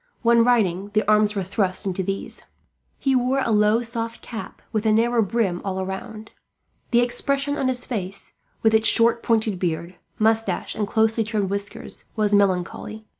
[0.23, 2.43] When riding, the arms were thrust into these.
[2.97, 6.31] He wore a low soft cap with a narrow brim all round.
[6.89, 8.31] The expression of his face,
[8.63, 13.05] with its short pointed beard, moustache, and closely trimmed whiskers, was melancholy.